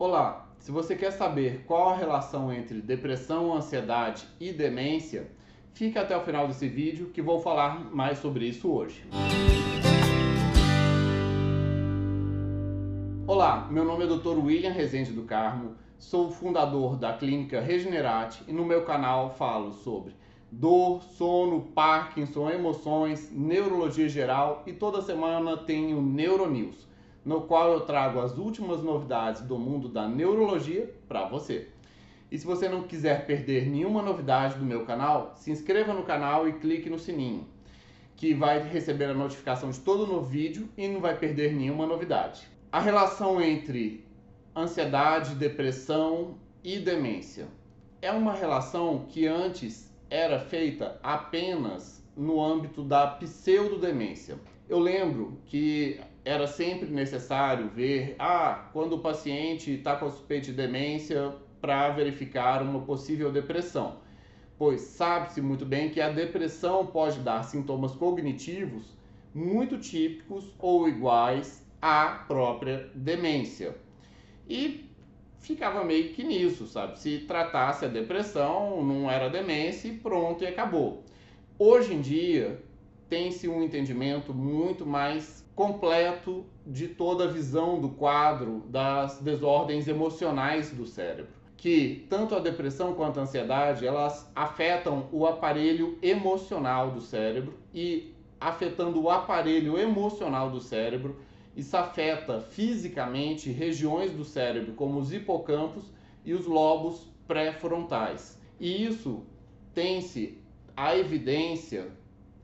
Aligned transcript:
Olá, 0.00 0.46
se 0.60 0.70
você 0.70 0.94
quer 0.94 1.10
saber 1.10 1.64
qual 1.66 1.88
a 1.88 1.96
relação 1.96 2.52
entre 2.52 2.80
depressão, 2.80 3.52
ansiedade 3.52 4.28
e 4.38 4.52
demência, 4.52 5.28
fica 5.74 6.02
até 6.02 6.16
o 6.16 6.20
final 6.20 6.46
desse 6.46 6.68
vídeo 6.68 7.10
que 7.12 7.20
vou 7.20 7.40
falar 7.40 7.92
mais 7.92 8.18
sobre 8.18 8.46
isso 8.46 8.70
hoje. 8.70 9.04
Olá, 13.26 13.66
meu 13.68 13.84
nome 13.84 14.04
é 14.04 14.06
Dr. 14.06 14.38
William 14.38 14.70
Rezende 14.70 15.10
do 15.10 15.24
Carmo, 15.24 15.74
sou 15.98 16.30
fundador 16.30 16.94
da 16.94 17.12
clínica 17.14 17.60
Regenerate 17.60 18.44
e 18.46 18.52
no 18.52 18.64
meu 18.64 18.84
canal 18.84 19.30
falo 19.30 19.72
sobre 19.72 20.14
dor, 20.48 21.02
sono, 21.02 21.60
Parkinson, 21.74 22.48
emoções, 22.50 23.32
neurologia 23.32 24.08
geral 24.08 24.62
e 24.64 24.72
toda 24.72 25.02
semana 25.02 25.56
tenho 25.56 26.00
Neuronews, 26.00 26.87
no 27.28 27.42
qual 27.42 27.74
eu 27.74 27.80
trago 27.82 28.20
as 28.20 28.38
últimas 28.38 28.82
novidades 28.82 29.42
do 29.42 29.58
mundo 29.58 29.86
da 29.86 30.08
neurologia 30.08 30.90
para 31.06 31.28
você. 31.28 31.68
E 32.30 32.38
se 32.38 32.46
você 32.46 32.70
não 32.70 32.84
quiser 32.84 33.26
perder 33.26 33.68
nenhuma 33.68 34.00
novidade 34.00 34.54
do 34.54 34.64
meu 34.64 34.86
canal, 34.86 35.34
se 35.36 35.50
inscreva 35.50 35.92
no 35.92 36.04
canal 36.04 36.48
e 36.48 36.54
clique 36.54 36.88
no 36.88 36.98
sininho, 36.98 37.46
que 38.16 38.32
vai 38.32 38.62
receber 38.62 39.10
a 39.10 39.14
notificação 39.14 39.68
de 39.68 39.78
todo 39.80 40.06
novo 40.06 40.24
vídeo 40.24 40.70
e 40.74 40.88
não 40.88 41.02
vai 41.02 41.18
perder 41.18 41.52
nenhuma 41.52 41.86
novidade. 41.86 42.48
A 42.72 42.80
relação 42.80 43.42
entre 43.42 44.06
ansiedade, 44.56 45.34
depressão 45.34 46.38
e 46.64 46.78
demência 46.78 47.46
é 48.00 48.10
uma 48.10 48.32
relação 48.32 49.04
que 49.06 49.26
antes 49.26 49.94
era 50.08 50.40
feita 50.40 50.98
apenas 51.02 52.02
no 52.16 52.42
âmbito 52.42 52.82
da 52.82 53.06
pseudodemência. 53.06 54.38
Eu 54.66 54.78
lembro 54.78 55.38
que 55.44 56.00
era 56.28 56.46
sempre 56.46 56.90
necessário 56.90 57.70
ver, 57.70 58.14
ah, 58.18 58.68
quando 58.74 58.96
o 58.96 58.98
paciente 58.98 59.70
está 59.72 59.96
com 59.96 60.10
suspeita 60.10 60.48
de 60.48 60.52
demência 60.52 61.34
para 61.58 61.88
verificar 61.88 62.62
uma 62.62 62.82
possível 62.82 63.32
depressão, 63.32 63.96
pois 64.58 64.82
sabe-se 64.82 65.40
muito 65.40 65.64
bem 65.64 65.88
que 65.88 66.02
a 66.02 66.10
depressão 66.10 66.84
pode 66.84 67.20
dar 67.20 67.44
sintomas 67.44 67.92
cognitivos 67.92 68.94
muito 69.34 69.78
típicos 69.78 70.52
ou 70.58 70.86
iguais 70.86 71.66
à 71.80 72.24
própria 72.28 72.90
demência. 72.94 73.74
E 74.46 74.84
ficava 75.40 75.82
meio 75.82 76.12
que 76.12 76.22
nisso, 76.22 76.66
sabe? 76.66 76.98
Se 76.98 77.20
tratasse 77.20 77.86
a 77.86 77.88
depressão, 77.88 78.84
não 78.84 79.10
era 79.10 79.30
demência 79.30 79.88
e 79.88 79.96
pronto 79.96 80.44
e 80.44 80.46
acabou. 80.46 81.04
Hoje 81.58 81.94
em 81.94 82.02
dia, 82.02 82.62
tem-se 83.08 83.48
um 83.48 83.62
entendimento 83.62 84.34
muito 84.34 84.84
mais 84.84 85.44
completo 85.54 86.44
de 86.66 86.88
toda 86.88 87.24
a 87.24 87.26
visão 87.26 87.80
do 87.80 87.88
quadro 87.88 88.62
das 88.68 89.20
desordens 89.20 89.88
emocionais 89.88 90.70
do 90.70 90.86
cérebro. 90.86 91.32
Que 91.56 92.06
tanto 92.08 92.34
a 92.34 92.38
depressão 92.38 92.94
quanto 92.94 93.18
a 93.18 93.22
ansiedade, 93.24 93.86
elas 93.86 94.30
afetam 94.36 95.08
o 95.10 95.26
aparelho 95.26 95.98
emocional 96.00 96.92
do 96.92 97.00
cérebro 97.00 97.54
e 97.74 98.14
afetando 98.40 99.02
o 99.02 99.10
aparelho 99.10 99.76
emocional 99.78 100.50
do 100.50 100.60
cérebro, 100.60 101.16
isso 101.56 101.76
afeta 101.76 102.40
fisicamente 102.40 103.50
regiões 103.50 104.12
do 104.12 104.24
cérebro, 104.24 104.74
como 104.74 105.00
os 105.00 105.12
hipocampos 105.12 105.92
e 106.24 106.32
os 106.32 106.46
lobos 106.46 107.08
pré-frontais. 107.26 108.38
E 108.60 108.84
isso 108.84 109.24
tem-se 109.74 110.38
a 110.76 110.96
evidência 110.96 111.90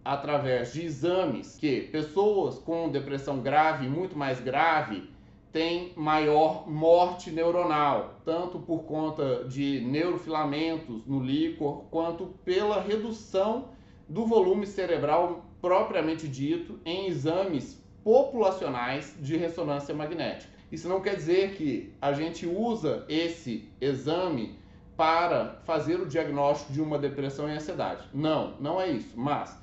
através 0.04 0.72
de 0.72 0.84
exames 0.84 1.56
que 1.56 1.82
pessoas 1.82 2.58
com 2.58 2.90
depressão 2.90 3.40
grave, 3.40 3.88
muito 3.88 4.16
mais 4.16 4.40
grave, 4.40 5.08
têm 5.50 5.92
maior 5.96 6.68
morte 6.68 7.30
neuronal, 7.30 8.20
tanto 8.24 8.58
por 8.58 8.82
conta 8.82 9.44
de 9.44 9.80
neurofilamentos 9.80 11.06
no 11.06 11.20
líquor, 11.20 11.84
quanto 11.90 12.26
pela 12.44 12.80
redução 12.80 13.68
do 14.08 14.26
volume 14.26 14.66
cerebral 14.66 15.44
propriamente 15.62 16.28
dito 16.28 16.78
em 16.84 17.06
exames 17.06 17.82
populacionais 18.02 19.16
de 19.20 19.36
ressonância 19.36 19.94
magnética. 19.94 20.52
Isso 20.70 20.88
não 20.88 21.00
quer 21.00 21.14
dizer 21.16 21.54
que 21.54 21.94
a 22.02 22.12
gente 22.12 22.46
usa 22.46 23.04
esse 23.08 23.68
exame 23.80 24.58
para 24.96 25.60
fazer 25.64 26.00
o 26.00 26.06
diagnóstico 26.06 26.72
de 26.72 26.80
uma 26.80 26.98
depressão 26.98 27.48
e 27.48 27.52
ansiedade. 27.52 28.08
Não, 28.12 28.54
não 28.60 28.80
é 28.80 28.90
isso. 28.90 29.12
Mas 29.14 29.58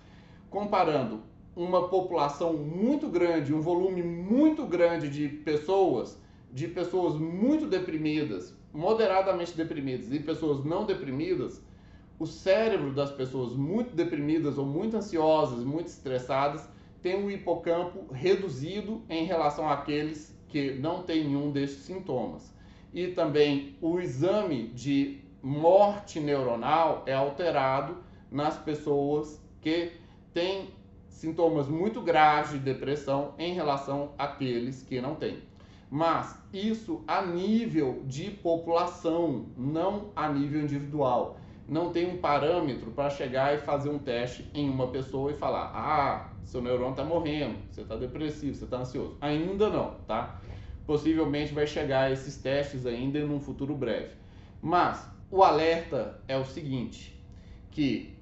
comparando 0.51 1.23
uma 1.55 1.87
população 1.87 2.53
muito 2.53 3.07
grande, 3.07 3.53
um 3.53 3.61
volume 3.61 4.03
muito 4.03 4.65
grande 4.65 5.09
de 5.09 5.27
pessoas, 5.27 6.21
de 6.51 6.67
pessoas 6.67 7.15
muito 7.15 7.65
deprimidas, 7.65 8.53
moderadamente 8.73 9.55
deprimidas 9.55 10.11
e 10.11 10.19
pessoas 10.19 10.63
não 10.63 10.85
deprimidas, 10.85 11.63
o 12.19 12.27
cérebro 12.27 12.93
das 12.93 13.09
pessoas 13.11 13.53
muito 13.53 13.95
deprimidas 13.95 14.57
ou 14.57 14.65
muito 14.65 14.95
ansiosas, 14.95 15.63
muito 15.63 15.87
estressadas, 15.87 16.69
tem 17.01 17.15
um 17.15 17.31
hipocampo 17.31 18.13
reduzido 18.13 19.01
em 19.09 19.25
relação 19.25 19.67
àqueles 19.67 20.37
que 20.49 20.73
não 20.73 21.01
têm 21.01 21.23
nenhum 21.23 21.49
destes 21.49 21.83
sintomas. 21.83 22.53
E 22.93 23.07
também 23.07 23.77
o 23.81 23.99
exame 23.99 24.67
de 24.67 25.21
morte 25.41 26.19
neuronal 26.19 27.03
é 27.07 27.13
alterado 27.13 27.97
nas 28.29 28.57
pessoas 28.57 29.41
que 29.61 30.00
têm 30.33 30.69
sintomas 31.09 31.67
muito 31.67 32.01
graves 32.01 32.53
de 32.53 32.59
depressão 32.59 33.33
em 33.37 33.53
relação 33.53 34.13
àqueles 34.17 34.81
que 34.81 34.99
não 34.99 35.15
têm. 35.15 35.39
Mas 35.89 36.39
isso 36.53 37.03
a 37.05 37.21
nível 37.21 38.01
de 38.05 38.31
população, 38.31 39.47
não 39.57 40.09
a 40.15 40.29
nível 40.29 40.61
individual. 40.61 41.37
Não 41.67 41.91
tem 41.91 42.09
um 42.09 42.17
parâmetro 42.17 42.91
para 42.91 43.09
chegar 43.09 43.53
e 43.53 43.57
fazer 43.59 43.89
um 43.89 43.99
teste 43.99 44.49
em 44.53 44.69
uma 44.69 44.87
pessoa 44.87 45.31
e 45.31 45.35
falar: 45.35 45.71
ah, 45.75 46.29
seu 46.45 46.61
neurônio 46.61 46.91
está 46.91 47.03
morrendo, 47.03 47.57
você 47.69 47.81
está 47.81 47.95
depressivo, 47.95 48.55
você 48.55 48.63
está 48.63 48.77
ansioso. 48.77 49.17
Ainda 49.21 49.69
não, 49.69 49.95
tá? 50.07 50.41
Possivelmente 50.85 51.53
vai 51.53 51.67
chegar 51.67 52.03
a 52.03 52.11
esses 52.11 52.37
testes 52.37 52.85
ainda 52.85 53.19
em 53.19 53.29
um 53.29 53.39
futuro 53.39 53.75
breve. 53.75 54.15
Mas 54.61 55.05
o 55.29 55.43
alerta 55.43 56.21
é 56.27 56.37
o 56.37 56.45
seguinte, 56.45 57.21
que 57.69 58.17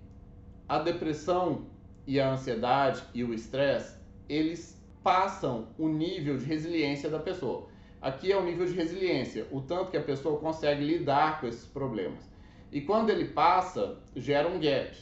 a 0.67 0.79
depressão 0.79 1.65
e 2.09 2.19
a 2.19 2.31
ansiedade 2.31 3.03
e 3.13 3.23
o 3.23 3.35
estresse, 3.35 3.95
eles 4.27 4.75
passam 5.03 5.67
o 5.77 5.87
nível 5.87 6.39
de 6.39 6.43
resiliência 6.43 7.07
da 7.07 7.19
pessoa. 7.19 7.67
Aqui 8.01 8.31
é 8.31 8.35
o 8.35 8.43
nível 8.43 8.65
de 8.65 8.73
resiliência, 8.73 9.45
o 9.51 9.61
tanto 9.61 9.91
que 9.91 9.97
a 9.97 10.01
pessoa 10.01 10.39
consegue 10.39 10.83
lidar 10.83 11.39
com 11.39 11.45
esses 11.45 11.65
problemas. 11.65 12.27
E 12.71 12.81
quando 12.81 13.11
ele 13.11 13.25
passa, 13.25 13.99
gera 14.15 14.47
um 14.47 14.59
gap. 14.59 14.97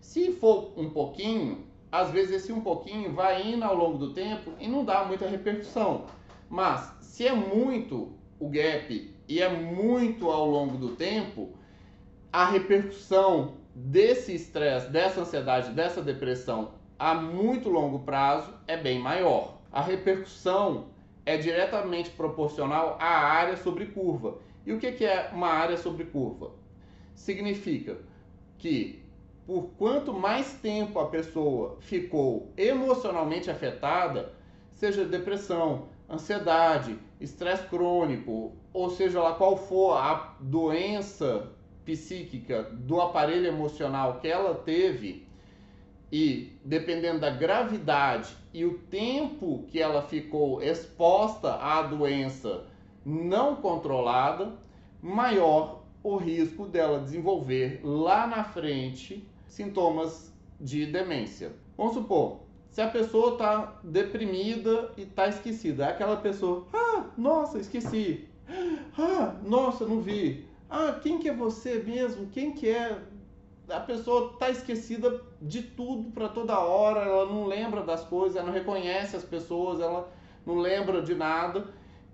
Se 0.00 0.30
for 0.30 0.72
um 0.76 0.90
pouquinho, 0.90 1.66
às 1.90 2.12
vezes 2.12 2.42
esse 2.42 2.52
um 2.52 2.60
pouquinho 2.60 3.12
vai 3.12 3.44
indo 3.44 3.64
ao 3.64 3.74
longo 3.74 3.98
do 3.98 4.14
tempo 4.14 4.52
e 4.60 4.68
não 4.68 4.84
dá 4.84 5.04
muita 5.04 5.26
repercussão. 5.26 6.06
Mas 6.48 6.94
se 7.00 7.26
é 7.26 7.34
muito 7.34 8.12
o 8.38 8.48
gap 8.48 9.12
e 9.26 9.42
é 9.42 9.48
muito 9.48 10.30
ao 10.30 10.48
longo 10.48 10.76
do 10.76 10.94
tempo, 10.94 11.52
a 12.32 12.44
repercussão 12.46 13.63
desse 13.74 14.34
estresse, 14.34 14.88
dessa 14.88 15.22
ansiedade, 15.22 15.70
dessa 15.72 16.00
depressão 16.00 16.72
a 16.98 17.14
muito 17.14 17.68
longo 17.68 18.00
prazo 18.00 18.54
é 18.66 18.76
bem 18.76 18.98
maior. 18.98 19.58
A 19.72 19.80
repercussão 19.80 20.86
é 21.26 21.36
diretamente 21.36 22.10
proporcional 22.10 22.96
à 23.00 23.08
área 23.08 23.56
sobre 23.56 23.86
curva. 23.86 24.38
E 24.64 24.72
o 24.72 24.78
que 24.78 25.04
é 25.04 25.30
uma 25.32 25.48
área 25.48 25.76
sobre 25.76 26.04
curva? 26.04 26.52
Significa 27.14 27.98
que 28.58 29.02
por 29.46 29.70
quanto 29.76 30.12
mais 30.14 30.54
tempo 30.54 30.98
a 30.98 31.06
pessoa 31.06 31.76
ficou 31.80 32.52
emocionalmente 32.56 33.50
afetada, 33.50 34.32
seja 34.72 35.04
depressão, 35.04 35.88
ansiedade, 36.08 36.98
estresse 37.20 37.66
crônico, 37.68 38.52
ou 38.72 38.88
seja 38.88 39.20
lá 39.20 39.34
qual 39.34 39.56
for 39.56 39.96
a 39.96 40.34
doença 40.40 41.52
psíquica 41.84 42.62
do 42.62 43.00
aparelho 43.00 43.46
emocional 43.46 44.20
que 44.20 44.28
ela 44.28 44.54
teve, 44.54 45.26
e 46.10 46.52
dependendo 46.64 47.20
da 47.20 47.30
gravidade 47.30 48.36
e 48.52 48.64
o 48.64 48.78
tempo 48.78 49.64
que 49.68 49.80
ela 49.80 50.02
ficou 50.02 50.62
exposta 50.62 51.54
à 51.54 51.82
doença 51.82 52.66
não 53.04 53.56
controlada, 53.56 54.52
maior 55.02 55.82
o 56.02 56.16
risco 56.16 56.66
dela 56.66 57.00
desenvolver 57.00 57.80
lá 57.82 58.26
na 58.26 58.44
frente 58.44 59.26
sintomas 59.46 60.32
de 60.60 60.86
demência. 60.86 61.52
Vamos 61.76 61.94
supor, 61.94 62.40
se 62.70 62.80
a 62.80 62.88
pessoa 62.88 63.32
está 63.32 63.80
deprimida 63.82 64.92
e 64.96 65.02
está 65.02 65.28
esquecida, 65.28 65.86
é 65.86 65.88
aquela 65.90 66.16
pessoa, 66.16 66.66
ah, 66.72 67.06
nossa, 67.16 67.58
esqueci, 67.58 68.28
ah, 68.98 69.34
nossa, 69.42 69.86
não 69.86 70.00
vi, 70.00 70.46
ah, 70.74 71.00
quem 71.00 71.18
que 71.18 71.28
é 71.28 71.34
você 71.34 71.82
mesmo? 71.86 72.26
Quem 72.26 72.52
que 72.52 72.68
é? 72.68 72.98
A 73.68 73.80
pessoa 73.80 74.32
está 74.32 74.50
esquecida 74.50 75.22
de 75.40 75.62
tudo 75.62 76.10
para 76.10 76.28
toda 76.28 76.58
hora, 76.58 77.00
ela 77.00 77.26
não 77.26 77.46
lembra 77.46 77.82
das 77.82 78.02
coisas, 78.04 78.36
ela 78.36 78.46
não 78.46 78.52
reconhece 78.52 79.16
as 79.16 79.24
pessoas, 79.24 79.80
ela 79.80 80.12
não 80.44 80.56
lembra 80.58 81.00
de 81.00 81.14
nada 81.14 81.64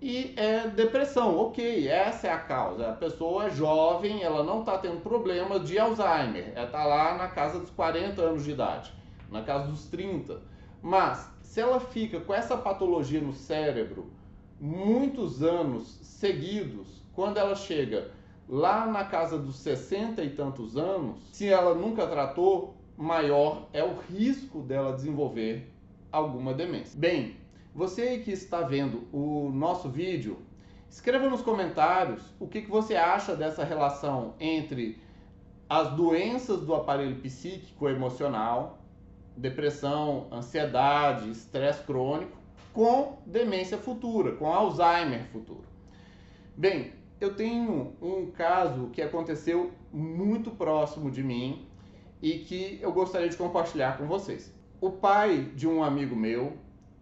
e 0.01 0.33
é 0.37 0.67
depressão. 0.67 1.37
Ok, 1.37 1.87
essa 1.87 2.27
é 2.27 2.31
a 2.31 2.39
causa. 2.39 2.89
A 2.89 2.93
pessoa 2.93 3.45
é 3.45 3.49
jovem, 3.49 4.23
ela 4.23 4.43
não 4.43 4.59
está 4.59 4.77
tendo 4.77 5.01
problema 5.01 5.59
de 5.59 5.77
Alzheimer. 5.77 6.53
Ela 6.55 6.65
está 6.65 6.85
lá 6.85 7.17
na 7.17 7.27
casa 7.27 7.59
dos 7.59 7.69
40 7.71 8.21
anos 8.21 8.43
de 8.43 8.51
idade, 8.51 8.93
na 9.29 9.41
casa 9.41 9.67
dos 9.67 9.85
30. 9.87 10.39
Mas 10.81 11.29
se 11.41 11.59
ela 11.59 11.79
fica 11.79 12.19
com 12.19 12.33
essa 12.33 12.55
patologia 12.57 13.19
no 13.19 13.33
cérebro 13.33 14.11
muitos 14.59 15.43
anos 15.43 15.99
seguidos, 16.03 17.01
quando 17.13 17.37
ela 17.37 17.55
chega 17.55 18.11
lá 18.47 18.85
na 18.85 19.05
casa 19.05 19.37
dos 19.37 19.57
60 19.57 20.23
e 20.23 20.31
tantos 20.31 20.77
anos, 20.77 21.17
se 21.31 21.47
ela 21.47 21.73
nunca 21.73 22.07
tratou, 22.07 22.75
maior 22.97 23.67
é 23.73 23.83
o 23.83 23.95
risco 24.09 24.61
dela 24.61 24.93
desenvolver 24.93 25.71
alguma 26.11 26.53
demência. 26.53 26.99
Bem, 26.99 27.37
você 27.73 28.17
que 28.19 28.31
está 28.31 28.61
vendo 28.61 29.07
o 29.11 29.49
nosso 29.49 29.89
vídeo, 29.89 30.37
escreva 30.89 31.29
nos 31.29 31.41
comentários 31.41 32.21
o 32.39 32.47
que, 32.47 32.61
você 32.61 32.95
acha 32.95 33.35
dessa 33.35 33.63
relação 33.63 34.35
entre 34.39 35.01
as 35.69 35.93
doenças 35.93 36.61
do 36.61 36.75
aparelho 36.75 37.15
psíquico 37.21 37.87
emocional, 37.87 38.79
depressão, 39.37 40.27
ansiedade, 40.31 41.31
estresse 41.31 41.83
crônico, 41.83 42.37
com 42.73 43.19
demência 43.25 43.77
futura, 43.77 44.33
com 44.33 44.51
Alzheimer 44.51 45.25
futuro. 45.27 45.63
Bem, 46.57 46.91
eu 47.21 47.35
tenho 47.35 47.93
um 48.01 48.31
caso 48.31 48.87
que 48.87 48.99
aconteceu 48.99 49.71
muito 49.93 50.49
próximo 50.49 51.11
de 51.11 51.21
mim 51.21 51.67
e 52.19 52.39
que 52.39 52.79
eu 52.81 52.91
gostaria 52.91 53.29
de 53.29 53.37
compartilhar 53.37 53.95
com 53.97 54.07
vocês. 54.07 54.51
O 54.81 54.89
pai 54.89 55.51
de 55.55 55.67
um 55.67 55.83
amigo 55.83 56.15
meu, 56.15 56.53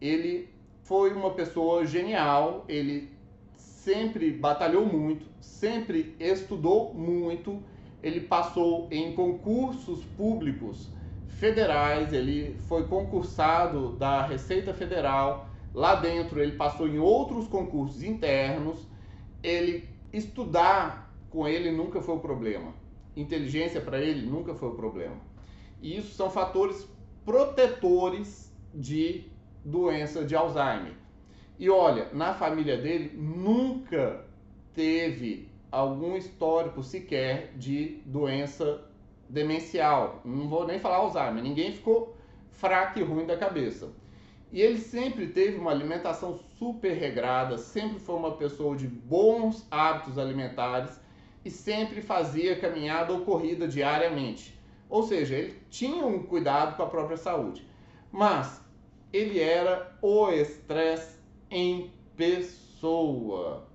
ele 0.02 0.50
foi 0.84 1.14
uma 1.14 1.32
pessoa 1.32 1.86
genial, 1.86 2.66
ele 2.68 3.10
sempre 3.56 4.30
batalhou 4.32 4.86
muito, 4.86 5.26
sempre 5.40 6.14
estudou 6.20 6.94
muito, 6.94 7.64
ele 8.04 8.20
passou 8.20 8.90
em 8.92 9.14
concursos 9.14 10.04
públicos 10.18 10.90
federais, 11.28 12.12
ele 12.12 12.58
foi 12.68 12.86
concursado 12.88 13.94
da 13.94 14.26
Receita 14.26 14.74
Federal, 14.74 15.48
lá 15.74 15.96
dentro 15.96 16.42
ele 16.42 16.58
passou 16.58 16.90
em 16.90 17.00
outros 17.00 17.48
concursos 17.48 18.04
internos, 18.04 18.86
ele 19.42 19.88
estudar 20.12 21.14
com 21.30 21.48
ele 21.48 21.72
nunca 21.72 22.02
foi 22.02 22.16
o 22.16 22.20
problema. 22.20 22.74
Inteligência 23.16 23.82
para 23.82 24.00
ele 24.02 24.26
nunca 24.26 24.54
foi 24.54 24.70
o 24.70 24.76
problema. 24.76 25.18
E 25.82 25.98
isso 25.98 26.14
são 26.14 26.30
fatores 26.30 26.88
protetores 27.26 28.54
de 28.74 29.26
doença 29.64 30.24
de 30.24 30.36
Alzheimer. 30.36 30.94
E 31.58 31.70
olha, 31.70 32.10
na 32.14 32.34
família 32.34 32.78
dele 32.78 33.12
nunca 33.18 34.26
teve 34.74 35.50
algum 35.72 36.16
histórico 36.16 36.82
sequer 36.82 37.54
de 37.56 38.02
doença 38.06 38.84
demencial. 39.28 40.22
Não 40.26 40.48
vou 40.48 40.66
nem 40.66 40.80
falar 40.80 40.98
Alzheimer, 40.98 41.44
ninguém 41.44 41.74
ficou 41.74 42.16
fraco 42.52 43.00
e 43.00 43.04
ruim 43.04 43.26
da 43.26 43.38
cabeça. 43.38 43.90
E 44.52 44.62
ele 44.62 44.80
sempre 44.80 45.28
teve 45.28 45.58
uma 45.58 45.72
alimentação 45.72 46.40
super 46.58 46.94
regrada, 46.94 47.58
sempre 47.58 48.00
foi 48.00 48.16
uma 48.16 48.32
pessoa 48.32 48.76
de 48.76 48.88
bons 48.88 49.66
hábitos 49.70 50.18
alimentares 50.18 51.00
e 51.46 51.52
sempre 51.52 52.02
fazia 52.02 52.60
caminhada 52.60 53.14
ou 53.14 53.22
corrida 53.22 53.68
diariamente. 53.68 54.58
Ou 54.90 55.04
seja, 55.04 55.36
ele 55.36 55.56
tinha 55.70 56.04
um 56.04 56.24
cuidado 56.24 56.76
com 56.76 56.84
a 56.84 56.88
própria 56.88 57.18
saúde. 57.18 57.64
Mas 58.12 58.60
ele 59.14 59.40
era 59.40 59.96
o 60.02 60.32
estresse 60.32 61.18
em 61.52 61.92
pessoa. 62.18 63.68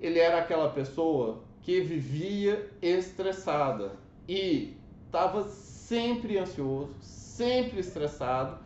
Ele 0.00 0.18
era 0.18 0.38
aquela 0.38 0.70
pessoa 0.70 1.44
que 1.62 1.80
vivia 1.80 2.68
estressada 2.82 3.92
e 4.28 4.76
estava 5.06 5.44
sempre 5.48 6.36
ansioso, 6.36 6.94
sempre 7.00 7.78
estressado 7.80 8.58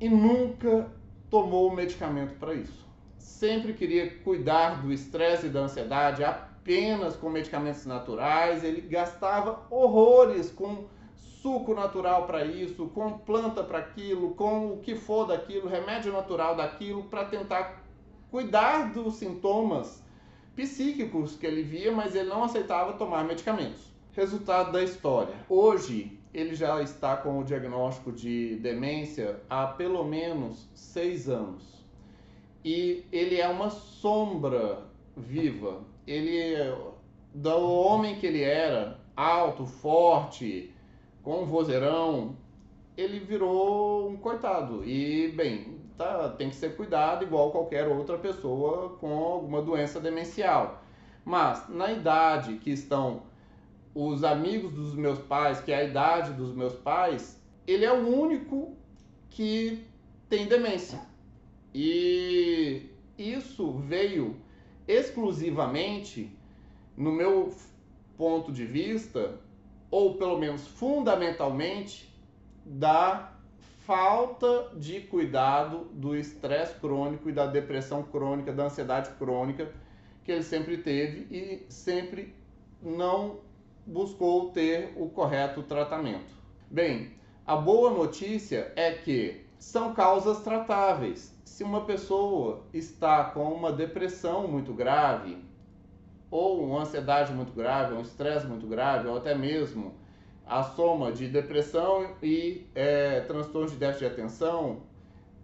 e 0.00 0.08
nunca 0.08 0.90
tomou 1.30 1.74
medicamento 1.74 2.38
para 2.38 2.54
isso. 2.54 2.86
Sempre 3.18 3.72
queria 3.72 4.18
cuidar 4.20 4.82
do 4.82 4.92
estresse 4.92 5.46
e 5.46 5.50
da 5.50 5.60
ansiedade 5.60 6.24
apenas 6.24 7.16
com 7.16 7.28
medicamentos 7.28 7.84
naturais. 7.86 8.64
Ele 8.64 8.80
gastava 8.80 9.66
horrores 9.70 10.50
com 10.50 10.86
suco 11.14 11.74
natural 11.74 12.26
para 12.26 12.44
isso, 12.44 12.86
com 12.88 13.18
planta 13.18 13.62
para 13.62 13.78
aquilo, 13.78 14.34
com 14.34 14.72
o 14.72 14.78
que 14.78 14.94
for 14.94 15.26
daquilo, 15.26 15.68
remédio 15.68 16.12
natural 16.12 16.56
daquilo, 16.56 17.04
para 17.04 17.24
tentar 17.24 17.84
cuidar 18.30 18.92
dos 18.92 19.14
sintomas 19.14 20.04
psíquicos 20.56 21.36
que 21.36 21.46
ele 21.46 21.62
via, 21.62 21.92
mas 21.92 22.14
ele 22.14 22.28
não 22.28 22.44
aceitava 22.44 22.94
tomar 22.94 23.24
medicamentos. 23.24 23.94
Resultado 24.12 24.72
da 24.72 24.82
história. 24.82 25.34
Hoje 25.48 26.18
ele 26.32 26.54
já 26.54 26.82
está 26.82 27.16
com 27.16 27.38
o 27.38 27.44
diagnóstico 27.44 28.12
de 28.12 28.56
demência 28.56 29.40
há 29.48 29.66
pelo 29.66 30.04
menos 30.04 30.68
seis 30.74 31.28
anos. 31.28 31.84
E 32.64 33.04
ele 33.12 33.40
é 33.40 33.48
uma 33.48 33.70
sombra 33.70 34.82
viva. 35.16 35.80
Ele, 36.06 36.54
do 37.32 37.50
homem 37.50 38.16
que 38.16 38.26
ele 38.26 38.42
era, 38.42 38.98
alto, 39.16 39.64
forte, 39.66 40.74
com 41.22 41.42
um 41.42 41.46
vozeirão, 41.46 42.36
ele 42.96 43.18
virou 43.18 44.10
um 44.10 44.16
coitado. 44.16 44.84
E, 44.84 45.28
bem, 45.28 45.78
tá, 45.96 46.28
tem 46.30 46.50
que 46.50 46.56
ser 46.56 46.76
cuidado 46.76 47.24
igual 47.24 47.50
qualquer 47.50 47.88
outra 47.88 48.18
pessoa 48.18 48.90
com 48.98 49.12
alguma 49.14 49.62
doença 49.62 50.00
demencial. 50.00 50.82
Mas, 51.24 51.68
na 51.68 51.90
idade 51.90 52.58
que 52.58 52.70
estão 52.70 53.22
os 53.98 54.22
amigos 54.22 54.74
dos 54.74 54.94
meus 54.94 55.18
pais, 55.18 55.58
que 55.62 55.72
é 55.72 55.76
a 55.76 55.84
idade 55.84 56.34
dos 56.34 56.54
meus 56.54 56.74
pais, 56.74 57.40
ele 57.66 57.82
é 57.82 57.90
o 57.90 58.06
único 58.06 58.76
que 59.30 59.86
tem 60.28 60.46
demência. 60.46 61.00
E 61.74 62.90
isso 63.16 63.72
veio 63.78 64.36
exclusivamente, 64.86 66.30
no 66.94 67.10
meu 67.10 67.54
ponto 68.18 68.52
de 68.52 68.66
vista, 68.66 69.40
ou 69.90 70.16
pelo 70.16 70.38
menos 70.38 70.66
fundamentalmente, 70.66 72.14
da 72.66 73.32
falta 73.86 74.72
de 74.76 75.00
cuidado 75.00 75.86
do 75.94 76.14
estresse 76.14 76.74
crônico 76.80 77.30
e 77.30 77.32
da 77.32 77.46
depressão 77.46 78.02
crônica, 78.02 78.52
da 78.52 78.64
ansiedade 78.64 79.08
crônica 79.12 79.72
que 80.22 80.32
ele 80.32 80.42
sempre 80.42 80.76
teve 80.76 81.34
e 81.34 81.64
sempre 81.72 82.34
não 82.82 83.45
buscou 83.86 84.50
ter 84.50 84.92
o 84.96 85.08
correto 85.08 85.62
tratamento. 85.62 86.34
Bem, 86.68 87.12
a 87.46 87.54
boa 87.54 87.90
notícia 87.90 88.72
é 88.74 88.90
que 88.92 89.46
são 89.58 89.94
causas 89.94 90.40
tratáveis. 90.40 91.32
Se 91.44 91.62
uma 91.62 91.84
pessoa 91.84 92.64
está 92.74 93.24
com 93.24 93.52
uma 93.52 93.72
depressão 93.72 94.48
muito 94.48 94.72
grave, 94.74 95.38
ou 96.30 96.64
uma 96.64 96.82
ansiedade 96.82 97.32
muito 97.32 97.52
grave, 97.52 97.94
um 97.94 98.00
estresse 98.00 98.46
muito 98.46 98.66
grave, 98.66 99.08
ou 99.08 99.16
até 99.16 99.34
mesmo 99.34 99.94
a 100.44 100.62
soma 100.62 101.12
de 101.12 101.28
depressão 101.28 102.16
e 102.22 102.66
é, 102.74 103.20
transtorno 103.20 103.68
de 103.68 103.76
déficit 103.76 104.08
de 104.08 104.12
atenção, 104.12 104.82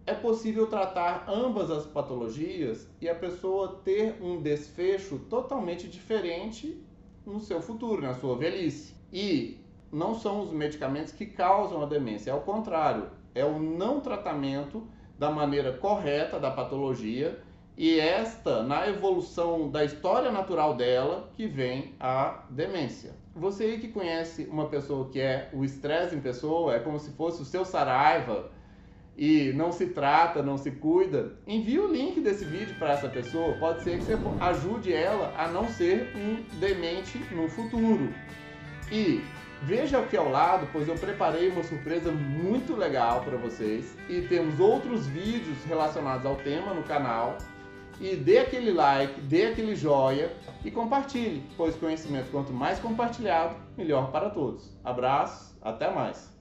é 0.05 0.15
possível 0.15 0.67
tratar 0.67 1.25
ambas 1.29 1.71
as 1.71 1.87
patologias 1.87 2.89
e 3.01 3.09
a 3.09 3.15
pessoa 3.15 3.81
ter 3.85 4.17
um 4.21 4.43
desfecho 4.43 5.21
totalmente 5.31 5.89
diferente 5.89 6.83
no 7.25 7.41
seu 7.41 7.61
futuro, 7.61 8.02
na 8.02 8.14
sua 8.14 8.37
velhice. 8.37 8.95
E 9.12 9.61
não 9.93 10.14
são 10.14 10.41
os 10.41 10.52
medicamentos 10.52 11.12
que 11.12 11.26
causam 11.26 11.83
a 11.83 11.87
demência, 11.87 12.31
é 12.31 12.35
o 12.35 12.41
contrário, 12.41 13.11
é 13.35 13.45
o 13.45 13.59
não 13.59 14.00
tratamento 14.00 14.87
da 15.19 15.31
maneira 15.31 15.73
correta 15.73 16.41
da 16.41 16.50
patologia 16.50 17.41
e 17.76 17.99
esta, 17.99 18.62
na 18.62 18.88
evolução 18.88 19.71
da 19.71 19.85
história 19.85 20.31
natural 20.31 20.75
dela, 20.75 21.31
que 21.35 21.47
vem 21.47 21.95
a 21.99 22.45
demência. 22.50 23.14
Você 23.35 23.64
aí 23.64 23.79
que 23.79 23.88
conhece 23.88 24.45
uma 24.45 24.69
pessoa 24.69 25.09
que 25.09 25.21
é 25.21 25.49
o 25.52 25.64
estresse 25.64 26.14
em 26.14 26.21
pessoa, 26.21 26.75
é 26.75 26.81
como 26.81 26.99
se 26.99 27.12
fosse 27.12 27.41
o 27.41 27.47
seu 27.47 27.64
saraiva 27.64 28.50
e 29.16 29.52
não 29.54 29.73
se 29.73 29.87
trata, 29.87 30.42
não 30.42 30.57
se 30.57 30.71
cuida, 30.71 31.33
envie 31.47 31.78
o 31.78 31.92
link 31.92 32.21
desse 32.21 32.45
vídeo 32.45 32.75
para 32.78 32.92
essa 32.92 33.09
pessoa. 33.09 33.54
Pode 33.59 33.83
ser 33.83 33.99
que 33.99 34.04
você 34.04 34.19
ajude 34.40 34.92
ela 34.92 35.35
a 35.37 35.49
não 35.49 35.69
ser 35.69 36.12
um 36.16 36.42
demente 36.59 37.19
no 37.33 37.49
futuro. 37.49 38.12
E 38.90 39.23
veja 39.62 39.99
aqui 39.99 40.16
ao 40.16 40.31
lado, 40.31 40.66
pois 40.73 40.88
eu 40.88 40.95
preparei 40.95 41.50
uma 41.50 41.62
surpresa 41.62 42.11
muito 42.11 42.75
legal 42.75 43.23
para 43.23 43.37
vocês 43.37 43.97
e 44.09 44.23
temos 44.23 44.59
outros 44.59 45.07
vídeos 45.07 45.62
relacionados 45.64 46.26
ao 46.26 46.37
tema 46.37 46.75
no 46.75 46.83
canal 46.83 47.37
e 48.00 48.16
dê 48.16 48.38
aquele 48.38 48.73
like, 48.73 49.21
dê 49.21 49.47
aquele 49.47 49.76
joia 49.76 50.33
e 50.64 50.71
compartilhe, 50.71 51.42
pois 51.57 51.76
conhecimento 51.76 52.31
quanto 52.31 52.52
mais 52.52 52.78
compartilhado, 52.78 53.54
melhor 53.76 54.11
para 54.11 54.31
todos. 54.31 54.71
Abraço, 54.83 55.57
até 55.62 55.90
mais. 55.90 56.32